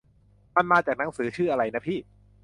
[0.55, 1.99] มันมาจากหนังสือชื่ออะไรนะพี่?